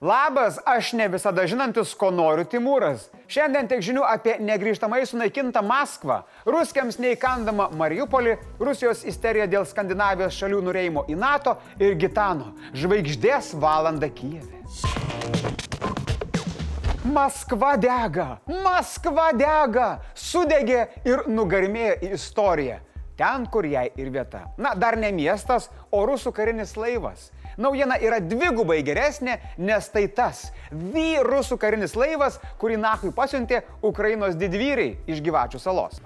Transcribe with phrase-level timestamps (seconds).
[0.00, 3.08] Labas, aš ne visada žinantis, ko noriu Timūras.
[3.26, 10.60] Šiandien tiek žinių apie negrįžtamai sunaikintą Maskvą, ruskiams neįkandamą Mariupolį, Rusijos isteriją dėl Skandinavijos šalių
[10.68, 14.62] nureimo į NATO ir Gitano žvaigždės valandą Kijeve.
[17.02, 22.78] Maskva dega, Maskva dega, sudegė ir nugarmėjo į istoriją.
[23.18, 24.44] Ten, kur jai ir vieta.
[24.62, 30.44] Na, dar ne miestas, o rusų karinis laivas Naujiena yra dvigubai geresnė, nes tai tas
[30.70, 35.98] vyrusų karinis laivas, kurį Nahui pasiuntė Ukrainos didvyriai iš Gyvačių salos.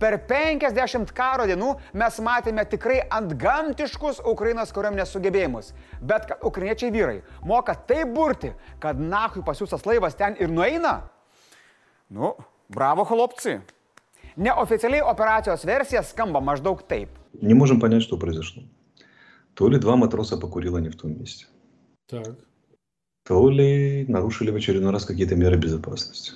[0.00, 5.70] Per 50 karo dienų mes matėme tikrai antgamtiškus Ukrainos kariuomenės sugebėjimus.
[6.00, 10.96] Bet kad ukrainiečiai vyrai moka taip burti, kad nahui pasiūstas laivas ten ir nueina,
[12.08, 12.34] nu,
[12.72, 13.60] bravo holopcijai.
[14.37, 17.09] Неофициaliai operacijos versija skamba maždaug taip.
[17.41, 18.63] Не можем понять, что произошло.
[19.53, 21.47] То ли два матроса покурило не в том месте.
[22.07, 22.35] Так.
[23.25, 26.33] То ли нарушили в очередной раз какие-то меры безопасности.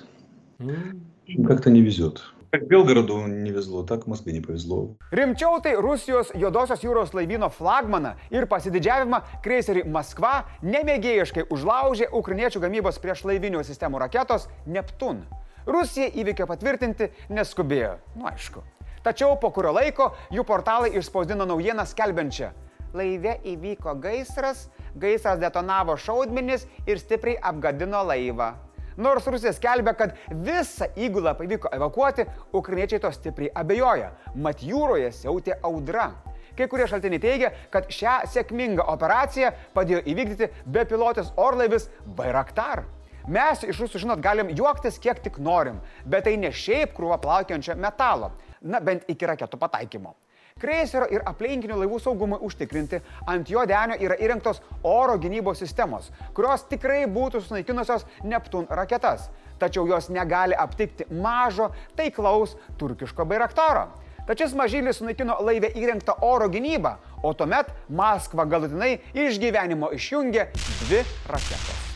[0.58, 1.46] Mm.
[1.46, 2.22] Как-то не везет.
[2.50, 4.96] Как Белгороду не везло, так Москве не повезло.
[5.10, 12.98] Rimčiau tai Rusijos Juodosios jūros laivyno flagmaną ir pasididžiavimą kreiserį Maskva nemėgėjiškai užlaužė ukrainiečių gamybos
[13.00, 15.22] prieš laivinių sistemų raketos Neptun.
[15.67, 18.61] Rusija įvykio patvirtinti neskubėjo, nu aišku.
[19.03, 22.53] Tačiau po kurio laiko jų portalai išspausdino naujieną skelbiančią.
[22.95, 28.53] Laive įvyko gaisras, gaisras detonavo šaudmenis ir stipriai apgadino laivą.
[28.97, 34.13] Nors Rusija skelbia, kad visą įgulą pavyko evakuoti, ukrainiečiai to stipriai abejoja.
[34.35, 36.13] Mat jūroje siautė audra.
[36.57, 42.87] Kai kurie šaltiniai teigia, kad šią sėkmingą operaciją padėjo įvykdyti bepilotis orlaivis Bayraktar.
[43.27, 47.75] Mes iš rusų, žinot, galim juoktis kiek tik norim, bet tai ne šiaip krūva plaukiančio
[47.75, 50.13] metalo, na bent iki raketų pataikymo.
[50.57, 56.63] Kreiserio ir aplinkinių laivų saugumui užtikrinti ant jo denio yra įrengtos oro gynybos sistemos, kurios
[56.71, 59.27] tikrai būtų sunaikinusios Neptun raketas,
[59.59, 63.89] tačiau jos negali aptikti mažo, taiklaus turkiško bairaktaro.
[64.27, 70.49] Tačiau mažylis sunaikino laivę įrengtą oro gynybą, o tuomet Maskva galutinai iš gyvenimo išjungė
[70.87, 71.86] dvi raketas.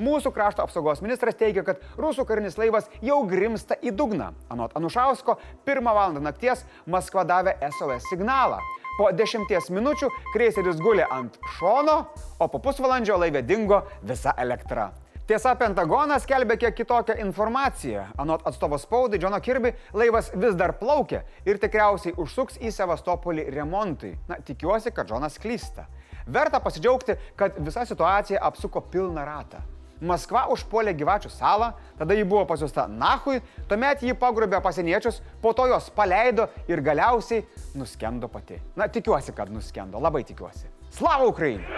[0.00, 4.30] Mūsų krašto apsaugos ministras teigia, kad rusų karinis laivas jau grimsta į dugną.
[4.48, 5.36] Anot Anušausko,
[5.68, 8.62] pirmą valandą nakties Maskva davė SOS signalą.
[8.96, 11.98] Po dešimties minučių kreiseris gulė ant šono,
[12.40, 14.90] o po pusvalandžio laivė dingo visa elektra.
[15.30, 18.08] Tiesa, Pentagonas kelbė kiek kitokią informaciją.
[18.18, 24.16] Anot atstovo spaudai Džono Kirby, laivas vis dar plaukia ir tikriausiai užsuks į Sevastopolį remontui.
[24.26, 25.86] Na, tikiuosi, kad Džonas klysta.
[26.26, 29.62] Verta pasidžiaugti, kad visa situacija apsuko pilną ratą.
[30.00, 35.66] Maskva užpuolė gyvačių salą, tada ji buvo pasiusta Nahui, tuomet jį pagrobė pasieniečius, po to
[35.68, 37.44] jos paleido ir galiausiai
[37.76, 38.56] nuskendo pati.
[38.80, 40.70] Na, tikiuosi, kad nuskendo, labai tikiuosi.
[40.96, 41.68] Slava Ukrainai!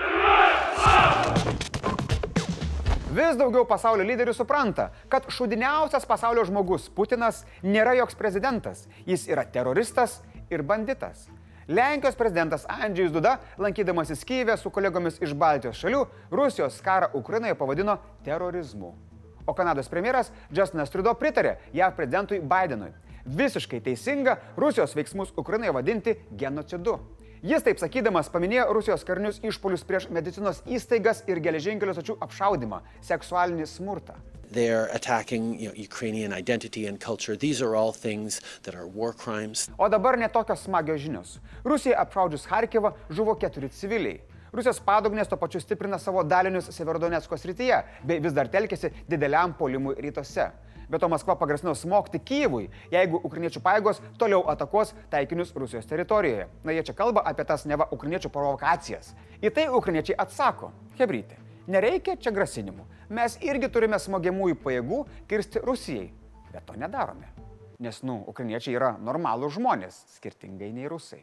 [3.12, 9.44] Vis daugiau pasaulio lyderių supranta, kad šudiniausias pasaulio žmogus Putinas nėra joks prezidentas, jis yra
[9.44, 11.26] teroristas ir banditas.
[11.70, 16.00] Lenkijos prezidentas Andžėjus Duda, lankydamasis Kyivė su kolegomis iš Baltijos šalių,
[16.34, 18.90] Rusijos karą Ukrainoje pavadino terorizmu.
[19.46, 22.90] O Kanados premjeras Justinas Trudeau pritarė JAV prezidentui Bidenui.
[23.22, 26.98] Visiškai teisinga Rusijos veiksmus Ukrainoje vadinti genocidu.
[27.42, 33.66] Jis taip sakydamas paminėjo Rusijos karinius išpolius prieš medicinos įstaigas ir geležinkelių stočių apšaudimą, seksualinį
[33.70, 34.18] smurtą.
[34.52, 37.36] They're attacking you know, Ukrainian identity and culture.
[37.36, 39.70] These are all things that are war crimes.
[39.78, 41.38] O dabar netokios smagios žinios.
[41.64, 44.20] Rusija apšaudžius Harkivą žuvo keturi civiliai.
[44.52, 49.94] Rusijos padugnės to pačiu stiprina savo dalinius Severdonetsko srityje, bei vis dar telkėsi dideliam polimui
[49.96, 50.50] rytuose.
[50.92, 56.50] Be to Maskva pagrasino smogti Kyivui, jeigu ukrainiečių paėgos toliau atakuos taikinius Rusijos teritorijoje.
[56.68, 59.14] Na jie čia kalba apie tas neva ukrainiečių provokacijas.
[59.40, 60.68] Į tai ukrainiečiai atsako,
[61.00, 61.40] hebrytė.
[61.72, 62.84] Nereikia čia grasinimų.
[63.12, 66.06] Mes irgi turime smogiamųjų pajėgų kirsti Rusijai,
[66.48, 67.28] bet to nedarome.
[67.82, 71.20] Nes, nu, ukrainiečiai yra normalūs žmonės, skirtingai nei rusai.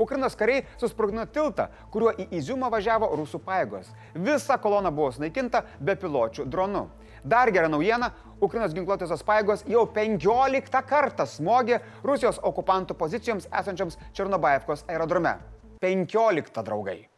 [0.00, 3.92] Ukrainos kariai susprogdino tiltą, kuriuo į Izumą važiavo rusų pajėgos.
[4.14, 6.86] Visa kolona buvo sunaikinta be piločių dronų.
[7.22, 8.10] Dar gera naujiena,
[8.40, 15.36] Ukrainos ginkluotėsios pajėgos jau 15 kartą smogė Rusijos okupantų pozicijoms esančiams Černobaevkos aerodrome.
[15.84, 17.09] 15 draugai.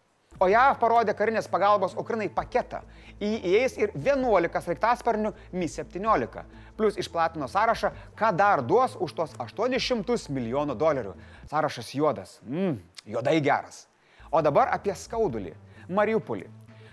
[0.42, 2.80] O JAV parodė karinės pagalbos Ukrainai paketą.
[3.22, 6.42] Į jį įeis ir 11 sraigtasparnių Mi-17.
[6.74, 11.14] Plus išplatino sąrašą, ką dar duos už tos 800 milijonų dolerių.
[11.52, 12.40] Sąrašas juodas.
[12.48, 13.84] Mmm, juodai geras.
[14.32, 15.54] O dabar apie skaudulį.
[15.92, 16.48] Mariupolį.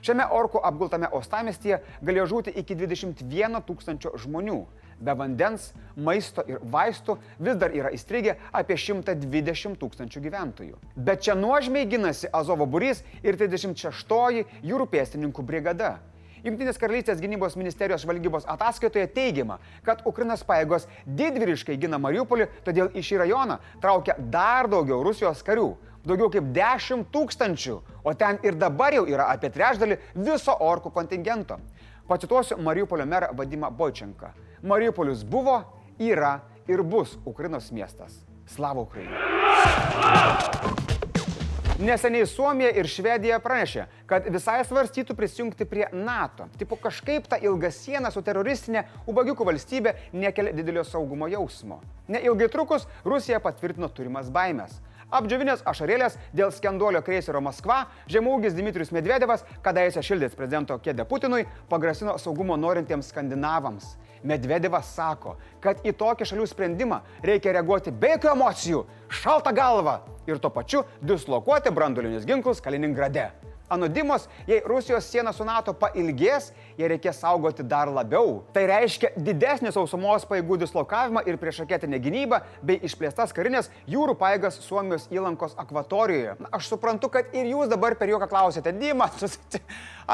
[0.06, 4.60] Šiame orkų apgultame ostamestyje galėjo žūti iki 21 tūkstančio žmonių.
[5.00, 10.80] Be vandens, maisto ir vaistų vis dar yra įstrigę apie 120 tūkstančių gyventojų.
[10.96, 15.98] Bet čia nuožmiai ginasi Azovo burys ir 36-oji jūrų pėstininkų brigada.
[16.44, 23.04] Junktinės karalystės gynybos ministerijos žvalgybos ataskaitoje teigiama, kad Ukrainos paėgos didvyriškai gina Mariupolį, todėl į
[23.04, 25.74] šį rajoną traukia dar daugiau Rusijos karių.
[26.08, 27.74] Daugiau kaip 10 tūkstančių,
[28.08, 31.60] o ten ir dabar jau yra apie trečdalį viso orkų kontingento.
[32.08, 34.32] Pacituosiu Mariupolio merą Vadimą Boičenką.
[34.64, 35.62] Mariupolis buvo,
[36.00, 38.26] yra ir bus Ukrainos miestas.
[38.46, 39.18] Slavo Ukrainai.
[41.80, 46.50] Neseniai Suomija ir Švedija pranešė, kad visai svarstytų prisijungti prie NATO.
[46.60, 51.80] Tipo kažkaip ta ilga siena su teroristinė ubagiukų valstybė nekelia didelio saugumo jausmo.
[52.12, 54.76] Neilgai trukus Rusija patvirtino turimas baimės.
[55.10, 62.18] Apdžiavinės ašarėlės dėl skenduolio kreiserio Maskva, žemaugis Dimitrius Medvedevas, kadaise šildęs prezidento kėdę Putinui, pagrasino
[62.20, 63.96] saugumo norintiems skandinavams.
[64.24, 68.82] Medvedevas sako, kad į tokį šalių sprendimą reikia reaguoti be jokių emocijų,
[69.22, 73.30] šaltą galvą ir tuo pačiu dislokuoti brandolinius ginklus Kaliningrade.
[73.70, 78.40] Anodimos, jei Rusijos siena su NATO pailgės, jie reikės saugoti dar labiau.
[78.56, 85.06] Tai reiškia didesnį sausumos paėgų dislokavimą ir priešaketinę gynybą bei išplėstas karinės jūrų paėgas Suomijos
[85.14, 86.40] įlankos akvatorijoje.
[86.42, 89.12] Na, aš suprantu, kad ir jūs dabar per juoką klausėte, Dima,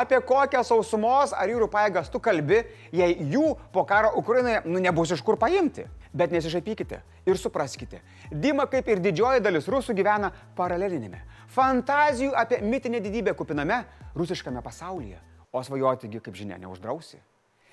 [0.01, 5.15] apie kokią sausumos ar jūrų paėgas tu kalbi, jei jų po karo Ukrainoje nu, nebus
[5.15, 5.87] iš kur paimti.
[6.15, 7.99] Bet nesišaipykite ir supraskite,
[8.31, 11.19] Dima kaip ir didžioji dalis rusų gyvena paralelinėme,
[11.55, 13.83] fantazijų apie mitinę didybę kupiname
[14.15, 15.21] rusiškame pasaulyje,
[15.51, 17.21] o svajotigi, kaip žinia, neuždrausi.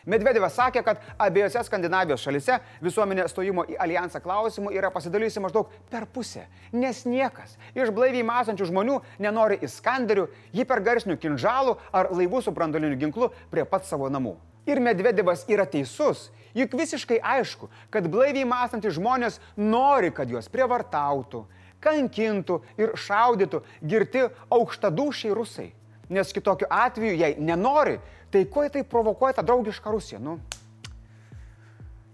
[0.03, 6.09] Medvedevas sakė, kad abiejose Skandinavijos šalise visuomenė stojimo į alijansą klausimų yra pasidalijusi maždaug per
[6.11, 10.27] pusę, nes niekas iš blaiviai mąstančių žmonių nenori įskanderių,
[10.57, 14.35] hipergarsinių kinžalų ar laivų su brandoliniu ginklu prie pat savo namų.
[14.67, 21.47] Ir Medvedevas yra teisus, juk visiškai aišku, kad blaiviai mąstantys žmonės nori, kad juos prievartautų,
[21.83, 25.69] kankintų ir šaudytų girti aukštadūšiai rusai.
[26.13, 27.99] Nes kitokiu atveju, jei nenori,
[28.33, 30.21] tai kuo tai provokuoja tą draugišką Rusiją?
[30.21, 30.39] Nu,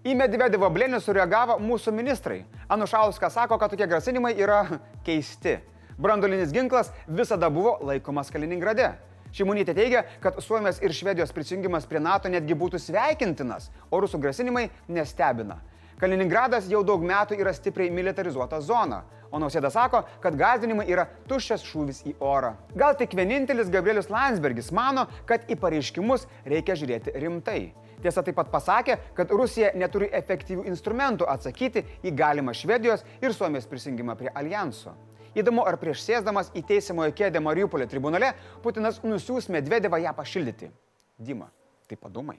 [0.06, 2.44] Į Medvedevo blėnį sureagavo mūsų ministrai.
[2.70, 4.62] Anušauskas sako, kad tokie grasinimai yra
[5.06, 5.59] keisti.
[5.99, 8.93] Brandolinis ginklas visada buvo laikomas Kaliningrade.
[9.35, 14.69] Šimonytė teigia, kad Suomijos ir Švedijos prisijungimas prie NATO netgi būtų sveikintinas, o rusų grasinimai
[14.88, 15.59] nestebina.
[15.99, 19.00] Kaliningradas jau daug metų yra stipriai militarizuota zona,
[19.35, 22.55] o Nausėda sako, kad gazdinimai yra tuščias šūvis į orą.
[22.79, 27.61] Gal tik vienintelis Gabrielius Landsbergis mano, kad į pareiškimus reikia žiūrėti rimtai.
[27.99, 33.67] Tiesa taip pat pasakė, kad Rusija neturi efektyvių instrumentų atsakyti į galimą Švedijos ir Suomijos
[33.67, 34.95] prisijungimą prie alijanso.
[35.39, 40.71] Įdomu, ar prieš sėsdamas į teisimojo kėdę Mariupolio tribunale Putinas nusiūs Medvedevą ją pašildyti.
[41.19, 41.50] Dima,
[41.91, 42.39] tai padomai.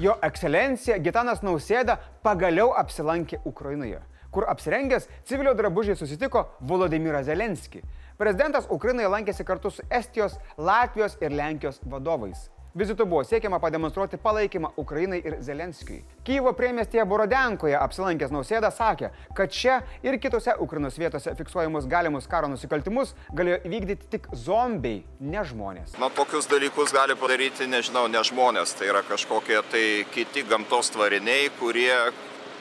[0.00, 3.98] Jo ekscelencija Gitanas Nausėda pagaliau apsilankė Ukrainoje,
[4.32, 7.82] kur apsirengęs civilio drabužiai susitiko Volodymyrą Zelenskį.
[8.16, 12.48] Prezidentas Ukrainoje lankėsi kartu su Estijos, Latvijos ir Lenkijos vadovais.
[12.74, 16.04] Vizitu buvo siekiama pademonstruoti palaikymą Ukrainai ir Zelenskijui.
[16.22, 22.46] Kyivo priemestėje Borodenkoje apsilankęs Nausėda sakė, kad čia ir kitose Ukrainos vietose fiksuojamus galimus karo
[22.52, 25.98] nusikaltimus galėjo vykdyti tik zombiai, ne žmonės.
[25.98, 29.84] Na, tokius dalykus gali padaryti, nežinau, ne žmonės, tai yra kažkokie tai
[30.14, 31.90] kiti gamtos tvariniai, kurie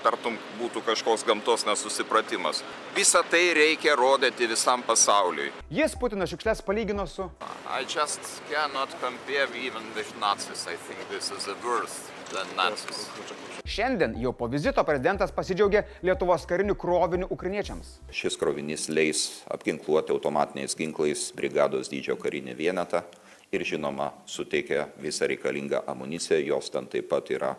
[0.04, 2.64] tartum būtų kažkoks gamtos nesusipratimas.
[2.96, 5.52] Visą tai reikia rodyti visam pasauliui.
[5.74, 7.30] Jis Putino šiukšlės palygino su
[7.70, 10.66] I just cannot compare even with Nazis.
[10.68, 13.08] I think this is a worse than Nazis.
[13.70, 18.00] Šiandien jau po vizito prezidentas pasidžiaugė Lietuvos karinių krovinių ukrainiečiams.
[18.10, 23.04] Šis krovinys leis apginkluoti automatiniais ginklais brigados dydžio karinį vienetą
[23.54, 27.56] ir žinoma suteikia visą reikalingą amuniciją, jos ten taip pat yra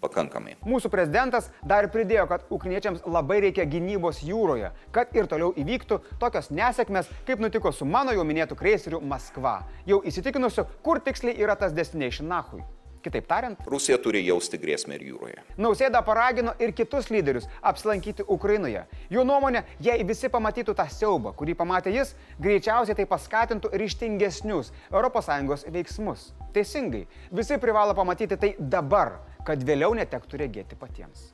[0.00, 0.56] pakankamai.
[0.66, 6.50] Mūsų prezidentas dar pridėjo, kad ukrainiečiams labai reikia gynybos jūroje, kad ir toliau įvyktų tokios
[6.50, 9.60] nesėkmės, kaip nutiko su mano jau minėtu kreiseriu Maskva.
[9.86, 12.64] Jau įsitikinusiu, kur tiksliai yra tas destination nahui.
[13.00, 15.42] Kitaip tariant, Rusija turi jausti grėsmę ir jūroje.
[15.56, 18.82] Nausėda paragino ir kitus lyderius apsilankyti Ukrainoje.
[19.08, 22.12] Jo nuomonė, jei visi pamatytų tą siaubą, kurį pamatė jis,
[22.44, 26.28] greičiausiai tai paskatintų ryštingesnius ES veiksmus.
[26.52, 29.16] Teisingai, visi privalo pamatyti tai dabar,
[29.48, 31.30] kad vėliau netektų regėti patiems.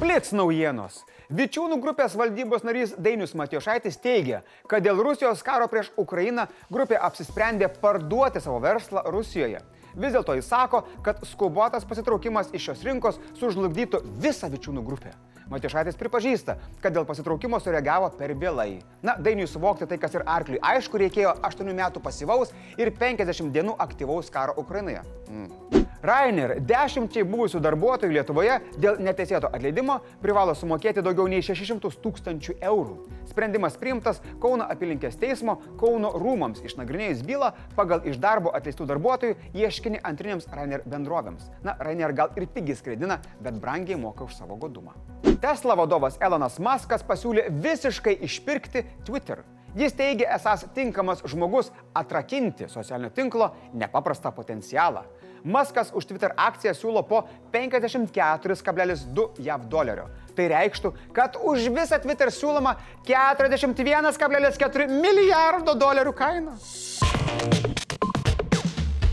[0.00, 1.04] Blitz naujienos.
[1.32, 7.70] Vičiūnų grupės valdybos narys Dainius Matijošaitis teigia, kad dėl Rusijos karo prieš Ukrainą grupė apsisprendė
[7.80, 9.62] parduoti savo verslą Rusijoje.
[9.94, 15.14] Vis dėlto jis sako, kad skubotas pasitraukimas iš šios rinkos sužlugdytų visą Vičiūnų grupę.
[15.48, 18.82] Matišaitis pripažįsta, kad dėl pasitraukimo sureagavo per vėlai.
[19.04, 20.60] Na, dainiui suvokti tai, kas ir arkliui.
[20.60, 25.04] Aišku, reikėjo 8 metų pasyvaus ir 50 dienų aktyvaus karo Ukrainoje.
[25.28, 25.73] Mm.
[26.04, 32.96] Rainer dešimčiai buvusių darbuotojų Lietuvoje dėl neteisėto atleidimo privalo sumokėti daugiau nei 600 tūkstančių eurų.
[33.30, 40.04] Sprendimas priimtas Kauno apylinkės teismo Kauno rūmams išnagrinėjus bylą pagal iš darbo atleistų darbuotojų ieškinį
[40.04, 41.48] antrinėms Rainer bendrovėms.
[41.64, 44.92] Na, Rainer gal ir pigiai skraidina, bet brangiai moka už savo godumą.
[45.40, 49.40] Tesla vadovas Elonas Muskas pasiūlė visiškai išpirkti Twitter.
[49.74, 55.02] Jis teigia esas tinkamas žmogus atrakinti socialinio tinklo nepaprastą potencialą.
[55.44, 60.08] Muskas už Twitter akciją siūlo po 54,2 JAV dolerio.
[60.34, 62.74] Tai reikštų, kad už visą Twitter siūloma
[63.04, 66.56] 41,4 milijardo dolerių kaina.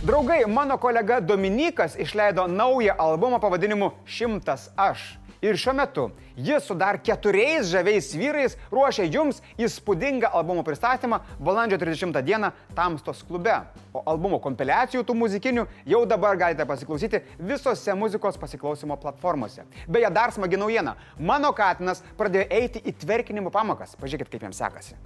[0.02, 5.21] Draugai, mano kolega Dominikas išleido naują albumą pavadinimu Šimtas aš.
[5.42, 6.04] Ir šiuo metu
[6.38, 13.24] jis su dar keturiais žaviais vyrais ruošia jums įspūdingą albumo pristatymą balandžio 30 dieną Tamstos
[13.26, 13.56] klube.
[13.94, 19.66] O albumo kompiliacijų tų muzikinių jau dabar galite pasiklausyti visose muzikos pasiklausimo platformose.
[19.88, 20.96] Beje, dar smagi naujiena.
[21.18, 23.98] Mano katinas pradėjo eiti į tverkinimo pamokas.
[23.98, 25.00] Pažiūrėkit, kaip jam sekasi.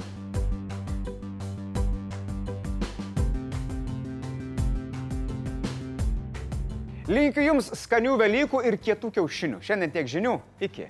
[7.05, 9.61] Linkiu Jums skanių Velykų ir kietų kiaušinių.
[9.61, 10.39] Šiandien tiek žinių.
[10.65, 10.89] Iki.